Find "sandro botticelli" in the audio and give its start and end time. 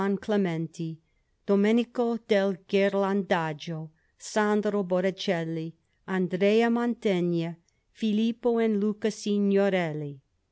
4.17-5.75